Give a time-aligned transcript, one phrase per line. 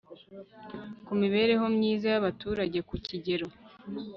[1.05, 3.47] ku mibereho myiza y abaturage ku kigero